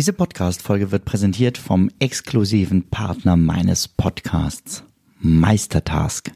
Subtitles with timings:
[0.00, 4.82] Diese Podcast-Folge wird präsentiert vom exklusiven Partner meines Podcasts,
[5.18, 6.32] Meistertask.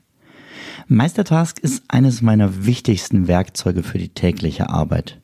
[0.86, 5.22] Meistertask ist eines meiner wichtigsten Werkzeuge für die tägliche Arbeit.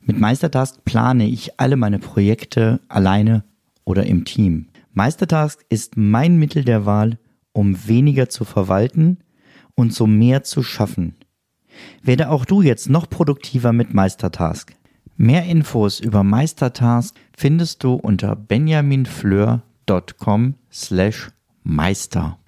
[0.00, 3.44] Mit Meistertask plane ich alle meine Projekte alleine
[3.84, 4.66] oder im Team.
[4.92, 7.20] Meistertask ist mein Mittel der Wahl,
[7.52, 9.18] um weniger zu verwalten
[9.76, 11.14] und so mehr zu schaffen.
[12.02, 14.74] Werde auch du jetzt noch produktiver mit Meistertask.
[15.16, 21.30] Mehr Infos über Meistertask findest du unter benjaminfleur.com slash
[21.62, 22.38] meister.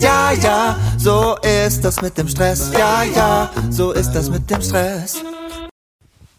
[0.00, 2.72] Ja, ja, so ist das mit dem Stress.
[2.72, 5.22] Ja, ja, so ist das mit dem Stress.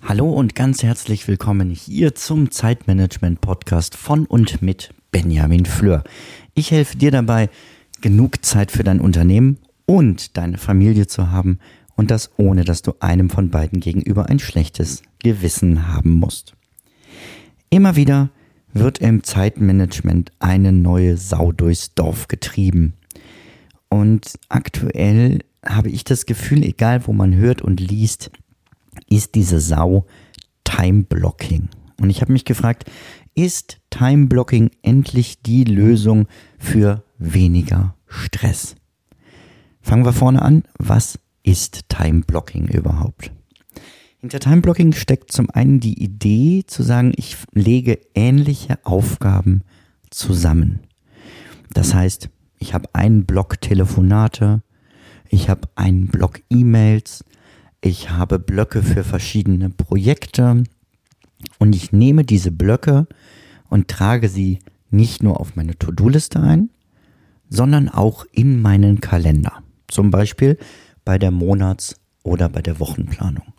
[0.01, 6.03] Hallo und ganz herzlich willkommen hier zum Zeitmanagement-Podcast von und mit Benjamin Fleur.
[6.55, 7.51] Ich helfe dir dabei,
[8.01, 11.59] genug Zeit für dein Unternehmen und deine Familie zu haben
[11.95, 16.55] und das ohne, dass du einem von beiden gegenüber ein schlechtes Gewissen haben musst.
[17.69, 18.29] Immer wieder
[18.73, 22.93] wird im Zeitmanagement eine neue Sau durchs Dorf getrieben.
[23.89, 28.31] Und aktuell habe ich das Gefühl, egal wo man hört und liest,
[29.09, 30.05] ist diese Sau
[30.63, 31.69] Time Blocking.
[31.99, 32.89] Und ich habe mich gefragt,
[33.35, 38.75] ist Time Blocking endlich die Lösung für weniger Stress?
[39.81, 40.63] Fangen wir vorne an.
[40.77, 41.19] Was
[41.51, 43.29] ist Time Blocking überhaupt?
[44.21, 49.63] Hinter Time Blocking steckt zum einen die Idee zu sagen, ich lege ähnliche Aufgaben
[50.09, 50.79] zusammen.
[51.73, 54.63] Das heißt, ich habe einen Block Telefonate,
[55.27, 57.25] ich habe einen Block E-Mails,
[57.81, 60.63] ich habe Blöcke für verschiedene Projekte
[61.59, 63.07] und ich nehme diese Blöcke
[63.69, 66.69] und trage sie nicht nur auf meine To-Do-Liste ein,
[67.49, 69.63] sondern auch in meinen Kalender.
[69.89, 70.57] Zum Beispiel
[71.11, 73.53] bei der Monats- oder bei der Wochenplanung.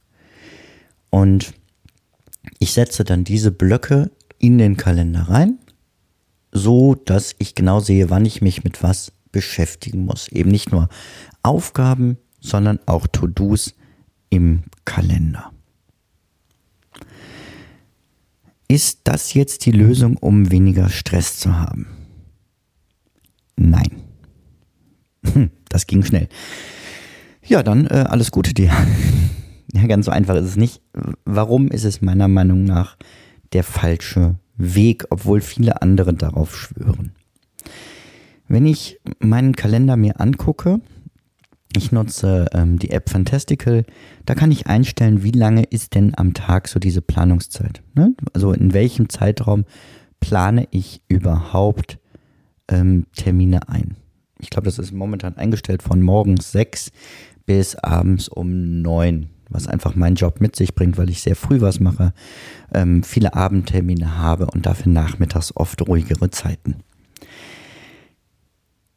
[1.10, 1.52] Und
[2.58, 5.58] ich setze dann diese Blöcke in den Kalender rein
[6.52, 10.28] so dass ich genau sehe, wann ich mich mit was beschäftigen muss.
[10.28, 10.88] Eben nicht nur
[11.42, 13.74] Aufgaben, sondern auch To-Dos
[14.28, 15.50] im Kalender.
[18.68, 21.86] Ist das jetzt die Lösung, um weniger Stress zu haben?
[23.56, 24.02] Nein.
[25.68, 26.28] Das ging schnell.
[27.44, 28.72] Ja, dann äh, alles Gute dir.
[29.74, 30.82] Ja, ganz so einfach ist es nicht.
[31.24, 32.98] Warum ist es meiner Meinung nach
[33.54, 37.12] der falsche Weg, obwohl viele andere darauf schwören.
[38.48, 40.80] Wenn ich meinen Kalender mir angucke,
[41.74, 43.84] ich nutze ähm, die App Fantastical,
[44.26, 47.82] da kann ich einstellen, wie lange ist denn am Tag so diese Planungszeit.
[47.94, 48.14] Ne?
[48.34, 49.64] Also in welchem Zeitraum
[50.20, 51.98] plane ich überhaupt
[52.68, 53.96] ähm, Termine ein.
[54.38, 56.90] Ich glaube, das ist momentan eingestellt von morgens sechs
[57.46, 61.60] bis abends um neun was einfach mein Job mit sich bringt, weil ich sehr früh
[61.60, 62.12] was mache,
[62.72, 66.76] ähm, viele Abendtermine habe und dafür nachmittags oft ruhigere Zeiten.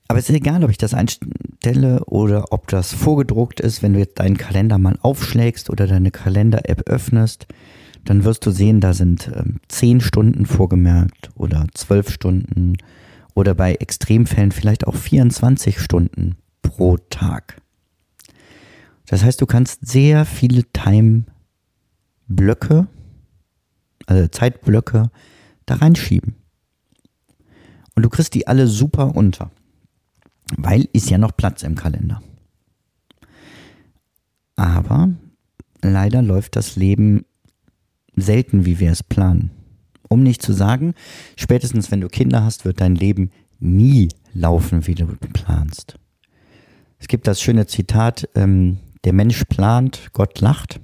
[0.08, 3.82] Aber es ist egal, ob ich das einstelle oder ob das vorgedruckt ist.
[3.82, 7.48] Wenn du jetzt deinen Kalender mal aufschlägst oder deine Kalender-App öffnest,
[8.04, 12.74] dann wirst du sehen, da sind ähm, 10 Stunden vorgemerkt oder 12 Stunden
[13.34, 17.58] oder bei Extremfällen vielleicht auch 24 Stunden pro Tag.
[19.08, 22.88] Das heißt, du kannst sehr viele Time-Blöcke,
[24.08, 25.12] also Zeitblöcke,
[25.66, 26.36] da reinschieben.
[27.96, 29.52] Und du kriegst die alle super unter,
[30.58, 32.22] weil ist ja noch Platz im Kalender.
[34.56, 35.10] Aber
[35.82, 37.26] leider läuft das Leben
[38.16, 39.52] selten, wie wir es planen.
[40.08, 40.94] Um nicht zu sagen,
[41.36, 45.98] spätestens wenn du Kinder hast, wird dein Leben nie laufen, wie du planst.
[47.00, 50.82] Es gibt das schöne Zitat, ähm, der Mensch plant, Gott lacht.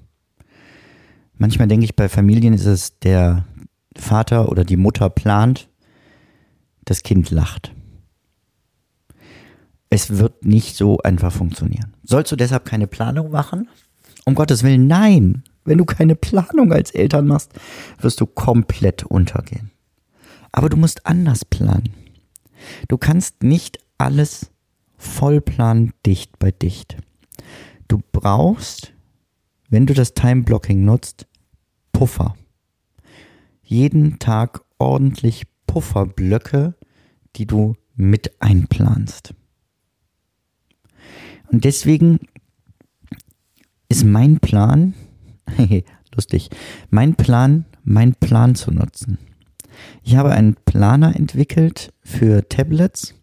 [1.37, 3.45] Manchmal denke ich, bei Familien ist es der
[3.95, 5.69] Vater oder die Mutter plant,
[6.85, 7.73] das Kind lacht.
[9.89, 11.93] Es wird nicht so einfach funktionieren.
[12.03, 13.67] Sollst du deshalb keine Planung machen?
[14.23, 15.43] Um Gottes Willen, nein.
[15.65, 17.51] Wenn du keine Planung als Eltern machst,
[17.99, 19.71] wirst du komplett untergehen.
[20.51, 21.89] Aber du musst anders planen.
[22.87, 24.51] Du kannst nicht alles
[24.97, 26.97] vollplanen, dicht bei dicht.
[27.91, 28.93] Du brauchst,
[29.67, 31.27] wenn du das Time Blocking nutzt,
[31.91, 32.37] Puffer.
[33.63, 36.75] Jeden Tag ordentlich Pufferblöcke,
[37.35, 39.33] die du mit einplanst.
[41.51, 42.21] Und deswegen
[43.89, 44.93] ist mein Plan,
[46.15, 46.49] lustig,
[46.91, 49.17] mein Plan, mein Plan zu nutzen.
[50.01, 53.15] Ich habe einen Planer entwickelt für Tablets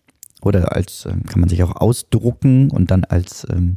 [0.42, 3.76] oder als ähm, kann man sich auch ausdrucken und dann als ähm,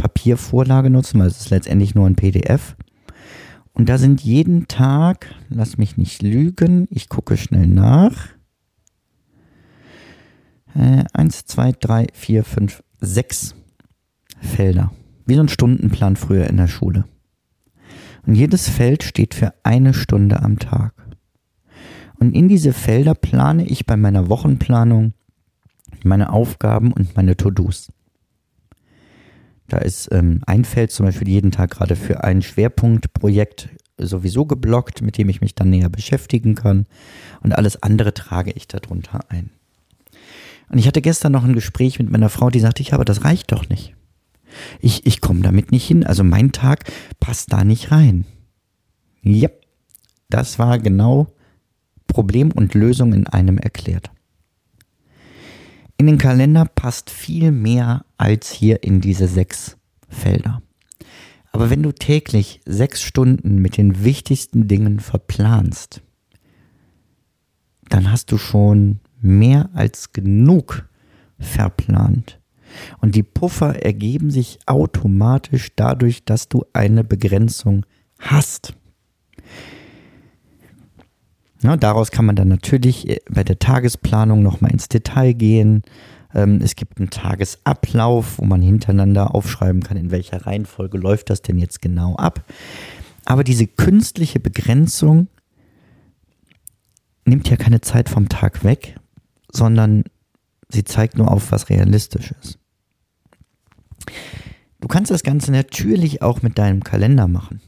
[0.00, 2.74] Papiervorlage nutzen, weil es ist letztendlich nur ein PDF.
[3.74, 8.28] Und da sind jeden Tag, lass mich nicht lügen, ich gucke schnell nach.
[10.74, 13.54] Äh, eins, zwei, drei, vier, fünf, sechs
[14.40, 14.90] Felder.
[15.26, 17.04] Wie so ein Stundenplan früher in der Schule.
[18.26, 20.94] Und jedes Feld steht für eine Stunde am Tag.
[22.18, 25.12] Und in diese Felder plane ich bei meiner Wochenplanung
[26.04, 27.92] meine Aufgaben und meine To-Dos.
[29.70, 35.00] Da ist ähm, ein Feld zum Beispiel jeden Tag gerade für ein Schwerpunktprojekt sowieso geblockt,
[35.00, 36.86] mit dem ich mich dann näher beschäftigen kann.
[37.40, 39.50] Und alles andere trage ich darunter ein.
[40.70, 43.24] Und ich hatte gestern noch ein Gespräch mit meiner Frau, die sagte, ich aber das
[43.24, 43.94] reicht doch nicht.
[44.80, 46.04] Ich, ich komme damit nicht hin.
[46.04, 46.84] Also mein Tag
[47.20, 48.24] passt da nicht rein.
[49.22, 49.50] Ja,
[50.30, 51.28] das war genau
[52.08, 54.10] Problem und Lösung in einem erklärt.
[56.00, 59.76] In den Kalender passt viel mehr als hier in diese sechs
[60.08, 60.62] Felder.
[61.52, 66.00] Aber wenn du täglich sechs Stunden mit den wichtigsten Dingen verplanst,
[67.90, 70.88] dann hast du schon mehr als genug
[71.38, 72.40] verplant.
[73.02, 77.84] Und die Puffer ergeben sich automatisch dadurch, dass du eine Begrenzung
[78.18, 78.72] hast.
[81.62, 85.82] Ja, daraus kann man dann natürlich äh, bei der Tagesplanung nochmal ins Detail gehen.
[86.34, 91.42] Ähm, es gibt einen Tagesablauf, wo man hintereinander aufschreiben kann, in welcher Reihenfolge läuft das
[91.42, 92.44] denn jetzt genau ab.
[93.26, 95.28] Aber diese künstliche Begrenzung
[97.26, 98.96] nimmt ja keine Zeit vom Tag weg,
[99.52, 100.04] sondern
[100.68, 102.58] sie zeigt nur auf, was realistisch ist.
[104.80, 107.60] Du kannst das Ganze natürlich auch mit deinem Kalender machen.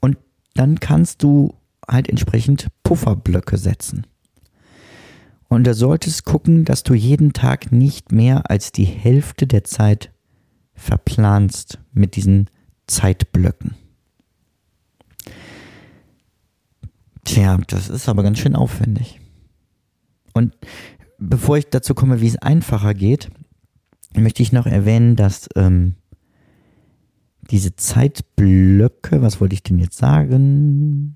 [0.00, 0.16] Und
[0.54, 1.54] dann kannst du
[1.88, 4.06] halt entsprechend Pufferblöcke setzen.
[5.48, 10.10] Und da solltest gucken, dass du jeden Tag nicht mehr als die Hälfte der Zeit
[10.74, 12.50] verplanst mit diesen
[12.86, 13.74] Zeitblöcken.
[17.24, 19.20] Tja, das ist aber ganz schön aufwendig.
[20.32, 20.54] Und
[21.18, 23.30] bevor ich dazu komme, wie es einfacher geht,
[24.14, 25.94] möchte ich noch erwähnen, dass ähm,
[27.50, 31.15] diese Zeitblöcke, was wollte ich denn jetzt sagen?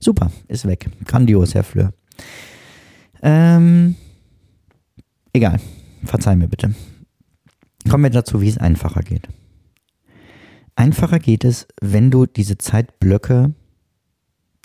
[0.00, 0.88] Super, ist weg.
[1.04, 1.92] Grandios, Herr Fleur.
[3.22, 3.96] Ähm,
[5.34, 5.60] egal,
[6.04, 6.74] verzeih mir bitte.
[7.88, 9.28] Kommen wir dazu, wie es einfacher geht.
[10.74, 13.54] Einfacher geht es, wenn du diese Zeitblöcke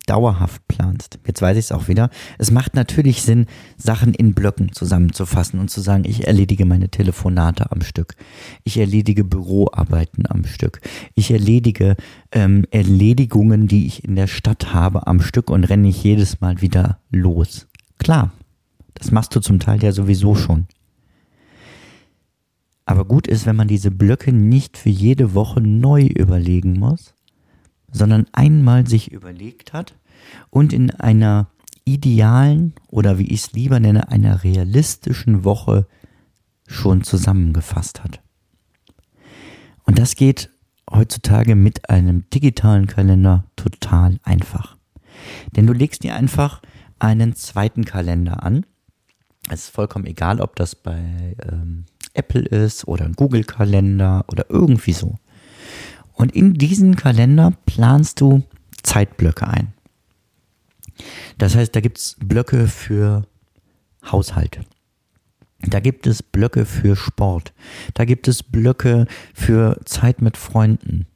[0.06, 1.20] dauerhaft planst.
[1.26, 2.10] Jetzt weiß ich es auch wieder.
[2.38, 3.46] Es macht natürlich Sinn,
[3.78, 8.16] Sachen in Blöcken zusammenzufassen und zu sagen, ich erledige meine Telefonate am Stück.
[8.64, 10.82] Ich erledige Büroarbeiten am Stück.
[11.16, 11.96] Ich erledige
[12.32, 16.62] ähm, Erledigungen, die ich in der Stadt habe, am Stück und renne nicht jedes Mal
[16.62, 17.68] wieder los.
[17.98, 18.32] Klar,
[18.94, 20.68] das machst du zum Teil ja sowieso schon.
[22.86, 27.15] Aber gut ist, wenn man diese Blöcke nicht für jede Woche neu überlegen muss,
[27.96, 29.96] sondern einmal sich überlegt hat
[30.50, 31.48] und in einer
[31.86, 35.88] idealen oder wie ich es lieber nenne, einer realistischen Woche
[36.68, 38.22] schon zusammengefasst hat.
[39.84, 40.50] Und das geht
[40.92, 44.78] heutzutage mit einem digitalen Kalender total einfach.
[45.56, 46.62] Denn du legst dir einfach
[47.00, 48.66] einen zweiten Kalender an.
[49.50, 54.94] Es ist vollkommen egal, ob das bei ähm, Apple ist oder ein Google-Kalender oder irgendwie
[54.94, 55.18] so.
[56.16, 58.44] Und in diesen Kalender planst du
[58.84, 59.74] Zeitblöcke ein.
[61.38, 63.28] Das heißt, da gibt es Blöcke für
[64.10, 64.62] Haushalte.
[65.60, 67.54] Da gibt es Blöcke für Sport.
[67.94, 71.08] Da gibt es Blöcke für Zeit mit Freunden.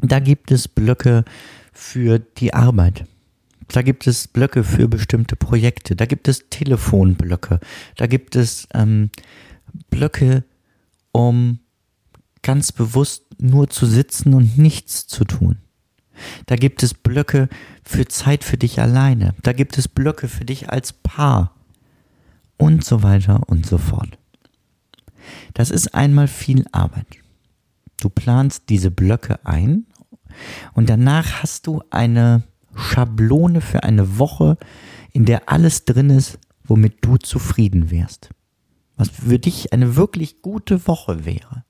[0.00, 1.24] Da gibt es Blöcke
[1.72, 3.04] für die Arbeit.
[3.68, 5.96] Da gibt es Blöcke für bestimmte Projekte.
[5.96, 7.60] Da gibt es Telefonblöcke.
[7.96, 9.10] Da gibt es ähm,
[9.90, 10.44] Blöcke,
[11.12, 11.60] um
[12.42, 15.58] ganz bewusst nur zu sitzen und nichts zu tun.
[16.46, 17.48] Da gibt es Blöcke
[17.84, 19.34] für Zeit für dich alleine.
[19.42, 21.52] Da gibt es Blöcke für dich als Paar.
[22.58, 24.18] Und so weiter und so fort.
[25.52, 27.06] Das ist einmal viel Arbeit.
[28.00, 29.86] Du planst diese Blöcke ein
[30.72, 34.58] und danach hast du eine Schablone für eine Woche,
[35.12, 38.30] in der alles drin ist, womit du zufrieden wärst.
[38.96, 41.64] Was für dich eine wirklich gute Woche wäre.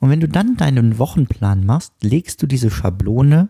[0.00, 3.48] Und wenn du dann deinen Wochenplan machst, legst du diese Schablone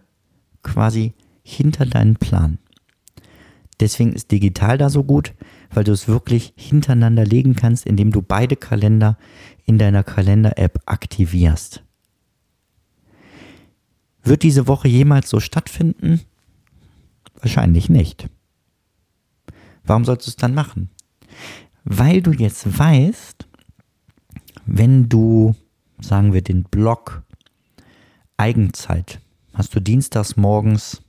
[0.62, 2.58] quasi hinter deinen Plan.
[3.80, 5.34] Deswegen ist digital da so gut,
[5.70, 9.16] weil du es wirklich hintereinander legen kannst, indem du beide Kalender
[9.64, 11.84] in deiner Kalender-App aktivierst.
[14.22, 16.20] Wird diese Woche jemals so stattfinden?
[17.40, 18.28] Wahrscheinlich nicht.
[19.84, 20.90] Warum sollst du es dann machen?
[21.84, 23.46] Weil du jetzt weißt,
[24.66, 25.54] wenn du
[26.00, 27.22] sagen wir, den Block
[28.36, 29.20] Eigenzeit
[29.52, 31.02] hast du dienstags morgens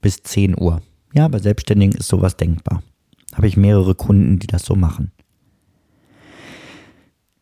[0.00, 0.82] bis 10 Uhr.
[1.14, 2.82] Ja, bei Selbstständigen ist sowas denkbar.
[3.34, 5.12] Habe ich mehrere Kunden, die das so machen.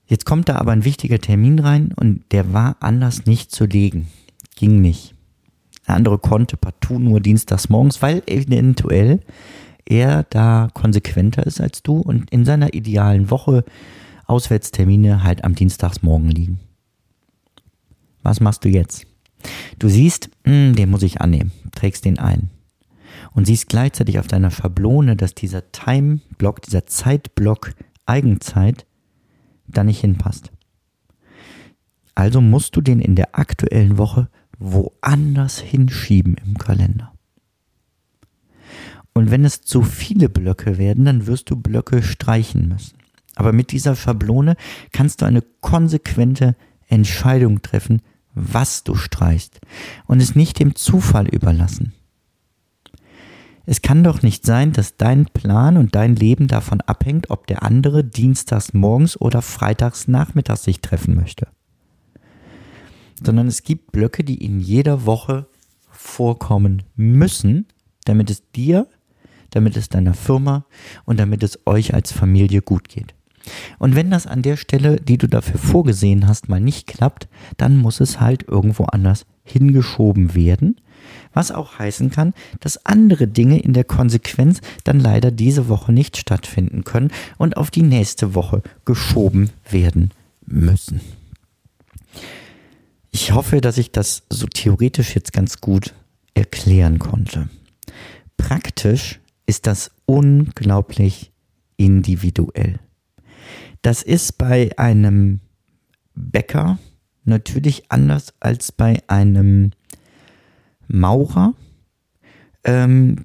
[0.06, 4.08] Jetzt kommt da aber ein wichtiger Termin rein und der war anders nicht zu legen.
[4.54, 5.14] Ging nicht.
[5.86, 9.20] Der andere konnte partout nur dienstags morgens, weil eventuell
[9.84, 13.64] er da konsequenter ist als du und in seiner idealen Woche
[14.32, 16.58] Auswärtstermine halt am Dienstagsmorgen liegen.
[18.22, 19.06] Was machst du jetzt?
[19.78, 22.48] Du siehst, mh, hm, den muss ich annehmen, trägst den ein
[23.34, 27.74] und siehst gleichzeitig auf deiner Schablone, dass dieser Time-Block, dieser Zeitblock
[28.06, 28.86] Eigenzeit
[29.66, 30.50] da nicht hinpasst.
[32.14, 37.12] Also musst du den in der aktuellen Woche woanders hinschieben im Kalender.
[39.12, 43.01] Und wenn es zu viele Blöcke werden, dann wirst du Blöcke streichen müssen.
[43.34, 44.56] Aber mit dieser Schablone
[44.92, 46.54] kannst du eine konsequente
[46.88, 48.02] Entscheidung treffen,
[48.34, 49.60] was du streichst
[50.06, 51.92] und es nicht dem Zufall überlassen.
[53.64, 57.62] Es kann doch nicht sein, dass dein Plan und dein Leben davon abhängt, ob der
[57.62, 61.46] andere dienstags morgens oder freitags nachmittags sich treffen möchte.
[63.22, 65.46] Sondern es gibt Blöcke, die in jeder Woche
[65.90, 67.66] vorkommen müssen,
[68.04, 68.88] damit es dir,
[69.50, 70.64] damit es deiner Firma
[71.04, 73.14] und damit es euch als Familie gut geht.
[73.78, 77.76] Und wenn das an der Stelle, die du dafür vorgesehen hast, mal nicht klappt, dann
[77.76, 80.80] muss es halt irgendwo anders hingeschoben werden.
[81.32, 86.16] Was auch heißen kann, dass andere Dinge in der Konsequenz dann leider diese Woche nicht
[86.16, 90.10] stattfinden können und auf die nächste Woche geschoben werden
[90.46, 91.00] müssen.
[93.10, 95.94] Ich hoffe, dass ich das so theoretisch jetzt ganz gut
[96.34, 97.48] erklären konnte.
[98.36, 101.30] Praktisch ist das unglaublich
[101.76, 102.78] individuell.
[103.82, 105.40] Das ist bei einem
[106.14, 106.78] Bäcker
[107.24, 109.72] natürlich anders als bei einem
[110.88, 111.54] Maurer
[112.64, 113.16] ähm,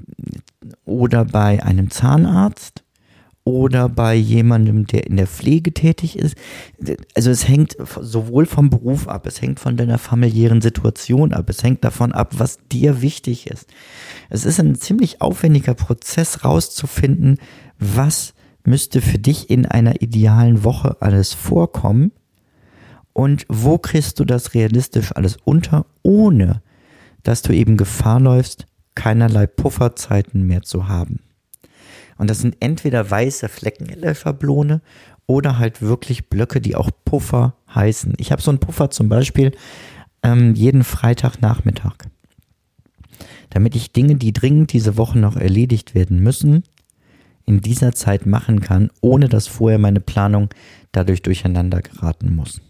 [0.85, 2.83] oder bei einem Zahnarzt
[3.43, 6.35] oder bei jemandem, der in der Pflege tätig ist.
[7.15, 11.63] Also es hängt sowohl vom Beruf ab, es hängt von deiner familiären Situation ab, es
[11.63, 13.69] hängt davon ab, was dir wichtig ist.
[14.29, 17.37] Es ist ein ziemlich aufwendiger Prozess rauszufinden,
[17.79, 18.33] was
[18.67, 22.11] müsste für dich in einer idealen Woche alles vorkommen
[23.13, 26.61] und wo kriegst du das realistisch alles unter, ohne
[27.23, 31.21] dass du eben Gefahr läufst, keinerlei Pufferzeiten mehr zu haben.
[32.17, 34.81] Und das sind entweder weiße Flecken in der Schablone
[35.27, 38.13] oder halt wirklich Blöcke, die auch Puffer heißen.
[38.17, 39.51] Ich habe so einen Puffer zum Beispiel
[40.23, 41.95] ähm, jeden Freitagnachmittag.
[43.49, 46.63] Damit ich Dinge, die dringend diese Woche noch erledigt werden müssen,
[47.47, 50.49] in dieser Zeit machen kann, ohne dass vorher meine Planung
[50.91, 52.61] dadurch durcheinander geraten muss.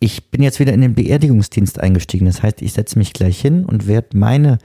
[0.00, 2.26] Ich bin jetzt wieder in den Beerdigungsdienst eingestiegen.
[2.26, 4.58] Das heißt, ich setze mich gleich hin und werde meine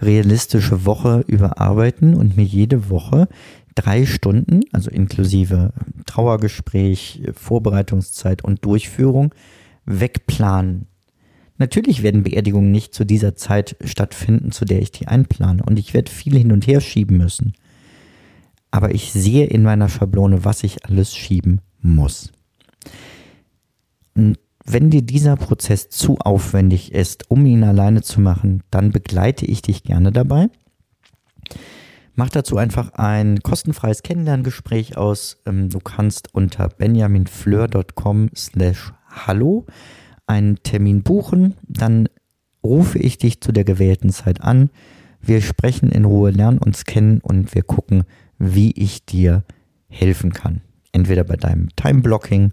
[0.00, 3.28] realistische Woche überarbeiten und mir jede Woche
[3.74, 5.72] drei Stunden, also inklusive
[6.06, 9.34] Trauergespräch, Vorbereitungszeit und Durchführung,
[9.84, 10.86] wegplanen.
[11.58, 15.64] Natürlich werden Beerdigungen nicht zu dieser Zeit stattfinden, zu der ich die einplane.
[15.64, 17.54] Und ich werde viel hin und her schieben müssen
[18.74, 22.32] aber ich sehe in meiner Schablone, was ich alles schieben muss.
[24.16, 29.46] Und wenn dir dieser Prozess zu aufwendig ist, um ihn alleine zu machen, dann begleite
[29.46, 30.48] ich dich gerne dabei.
[32.16, 35.36] Mach dazu einfach ein kostenfreies Kennenlerngespräch aus.
[35.46, 39.66] Ähm, du kannst unter benjaminfleur.com slash hallo
[40.26, 41.54] einen Termin buchen.
[41.68, 42.08] Dann
[42.64, 44.70] rufe ich dich zu der gewählten Zeit an.
[45.20, 48.02] Wir sprechen in Ruhe, lernen uns kennen und wir gucken,
[48.52, 49.44] wie ich dir
[49.88, 50.60] helfen kann.
[50.92, 52.50] Entweder bei deinem Time-Blocking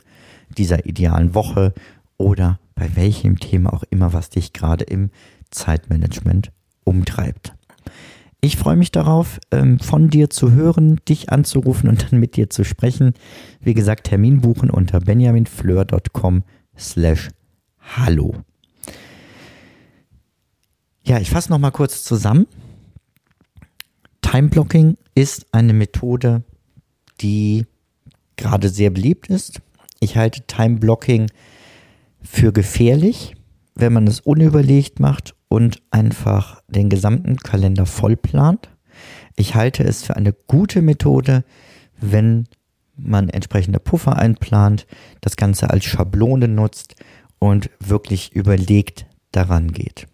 [0.58, 1.74] dieser idealen Woche
[2.18, 5.10] oder bei welchem Thema auch immer, was dich gerade im
[5.50, 6.52] Zeitmanagement
[6.84, 7.54] umtreibt.
[8.44, 12.50] Ich freue mich darauf, ähm, von dir zu hören, dich anzurufen und dann mit dir
[12.50, 13.14] zu sprechen.
[13.60, 16.44] Wie gesagt, Termin buchen unter benjaminfleur.com
[16.76, 17.30] slash
[17.80, 18.34] hallo.
[21.06, 22.48] Ja, ich fasse nochmal kurz zusammen.
[24.22, 26.44] Time Blocking ist eine Methode,
[27.22, 27.66] die
[28.38, 29.62] gerade sehr beliebt ist.
[30.00, 31.28] Ich halte Time Blocking
[32.22, 33.36] für gefährlich,
[33.76, 38.70] wenn man es unüberlegt macht und einfach den gesamten Kalender voll plant.
[39.36, 41.44] Ich halte es für eine gute Methode,
[42.00, 42.48] wenn
[42.96, 44.86] man entsprechende Puffer einplant,
[45.22, 46.96] das Ganze als Schablone nutzt
[47.40, 50.08] und wirklich überlegt daran geht.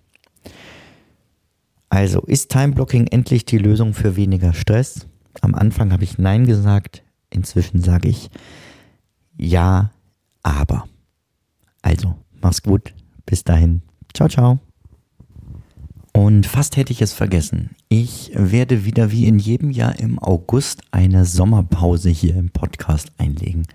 [1.89, 5.07] Also, ist Time-Blocking endlich die Lösung für weniger Stress?
[5.41, 8.29] Am Anfang habe ich Nein gesagt, inzwischen sage ich
[9.37, 9.91] Ja,
[10.43, 10.87] aber.
[11.81, 12.93] Also, mach's gut.
[13.25, 13.81] Bis dahin.
[14.13, 14.59] Ciao, ciao.
[16.13, 17.75] Und fast hätte ich es vergessen.
[17.89, 23.67] Ich werde wieder wie in jedem Jahr im August eine Sommerpause hier im Podcast einlegen.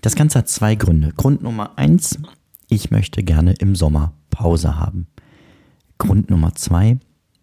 [0.00, 1.12] Das Ganze hat zwei Gründe.
[1.16, 2.18] Grund Nummer eins,
[2.68, 5.08] ich möchte gerne im Sommer Pause haben.
[5.98, 6.98] Grund Nummer zwei,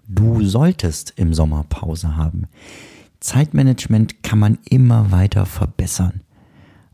[0.09, 2.47] du solltest im Sommer Pause haben.
[3.19, 6.21] Zeitmanagement kann man immer weiter verbessern.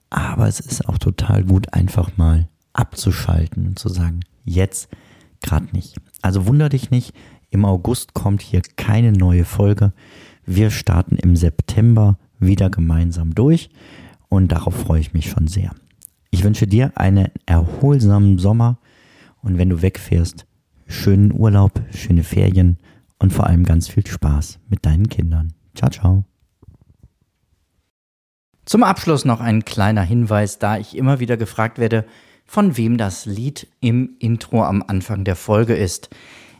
[0.09, 4.89] Aber es ist auch total gut, einfach mal abzuschalten und zu sagen, jetzt
[5.41, 5.95] gerade nicht.
[6.21, 7.13] Also wunder dich nicht,
[7.49, 9.93] im August kommt hier keine neue Folge.
[10.45, 13.69] Wir starten im September wieder gemeinsam durch
[14.27, 15.71] und darauf freue ich mich schon sehr.
[16.31, 18.77] Ich wünsche dir einen erholsamen Sommer
[19.41, 20.45] und wenn du wegfährst,
[20.85, 22.77] schönen Urlaub, schöne Ferien
[23.19, 25.53] und vor allem ganz viel Spaß mit deinen Kindern.
[25.75, 26.25] Ciao, ciao.
[28.65, 32.05] Zum Abschluss noch ein kleiner Hinweis, da ich immer wieder gefragt werde,
[32.45, 36.09] von wem das Lied im Intro am Anfang der Folge ist.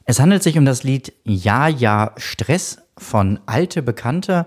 [0.05, 4.45] Es handelt sich um das Lied Ja, ja, Stress von Alte Bekannte